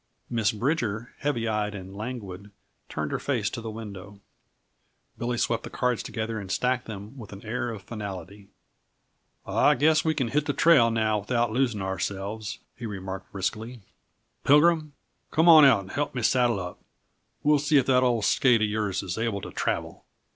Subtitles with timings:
[0.31, 2.49] Miss Bridger, heavy eyed and languid,
[2.89, 4.19] turned her face to the window;
[5.19, 8.47] Billy swept the cards together and stacked them with an air of finality.
[9.45, 13.81] "I guess we can hit the trail now without losing ourselves," he remarked briskly.
[14.43, 14.93] "Pilgrim,
[15.29, 16.79] come on out and help me saddle up;
[17.43, 20.03] we'll see if that old skate of yours is able to travel."